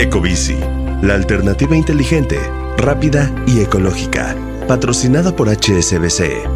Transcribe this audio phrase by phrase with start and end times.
[0.00, 0.56] Ecobici,
[1.02, 2.40] la alternativa inteligente,
[2.78, 4.34] rápida y ecológica.
[4.66, 6.48] Patrocinada por HSBC.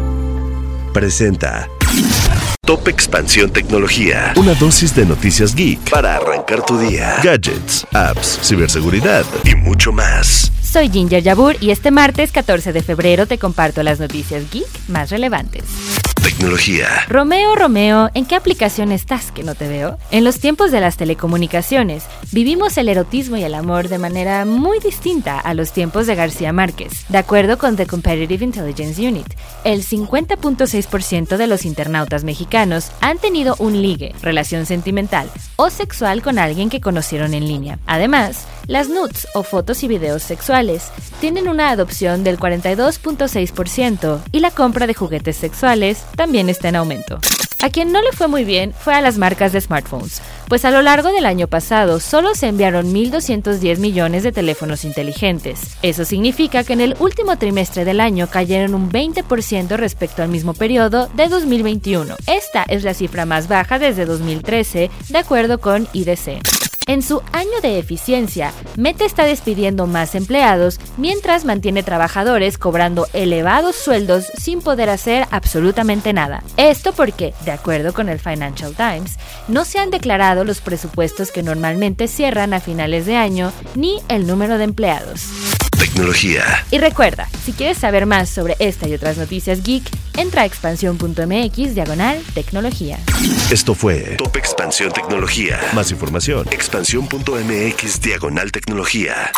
[0.91, 1.69] Presenta
[2.65, 4.33] Top Expansión Tecnología.
[4.35, 7.17] Una dosis de noticias geek para arrancar tu día.
[7.23, 10.51] Gadgets, apps, ciberseguridad y mucho más.
[10.63, 15.11] Soy Ginger Yabur y este martes 14 de febrero te comparto las noticias geek más
[15.11, 15.65] relevantes.
[16.25, 16.87] Tecnología.
[17.07, 19.99] Romeo, Romeo, ¿en qué aplicación estás que no te veo?
[20.09, 24.79] En los tiempos de las telecomunicaciones, vivimos el erotismo y el amor de manera muy
[24.79, 27.05] distinta a los tiempos de García Márquez.
[27.09, 29.27] De acuerdo con The Competitive Intelligence Unit,
[29.63, 36.39] el 50.6% de los internautas mexicanos han tenido un ligue, relación sentimental o sexual con
[36.39, 37.77] alguien que conocieron en línea.
[37.85, 44.49] Además, las nudes o fotos y videos sexuales tienen una adopción del 42.6% y la
[44.49, 47.19] compra de juguetes sexuales también está en aumento.
[47.61, 50.71] A quien no le fue muy bien fue a las marcas de smartphones, pues a
[50.71, 55.75] lo largo del año pasado solo se enviaron 1.210 millones de teléfonos inteligentes.
[55.81, 60.53] Eso significa que en el último trimestre del año cayeron un 20% respecto al mismo
[60.53, 62.15] periodo de 2021.
[62.27, 66.54] Esta es la cifra más baja desde 2013, de acuerdo con IDC.
[66.87, 73.75] En su año de eficiencia, Meta está despidiendo más empleados mientras mantiene trabajadores cobrando elevados
[73.75, 76.43] sueldos sin poder hacer absolutamente nada.
[76.57, 81.41] Esto porque, de acuerdo con el Financial Times, no se han declarado los presupuestos que
[81.41, 85.29] normalmente cierran a finales de año ni el número de empleados.
[85.79, 86.65] Tecnología.
[86.71, 89.83] Y recuerda, si quieres saber más sobre esta y otras noticias geek,
[90.17, 92.99] entra a expansión.mx diagonal tecnología.
[93.51, 95.59] Esto fue Top Expansión Tecnología.
[95.73, 96.47] Más información.
[96.51, 99.31] Expansión.mx diagonal tecnología.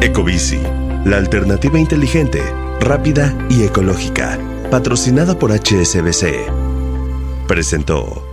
[0.00, 0.60] Ecobici,
[1.04, 2.42] la alternativa inteligente,
[2.80, 4.38] rápida y ecológica.
[4.70, 6.50] Patrocinada por HSBC.
[7.46, 8.32] Presentó.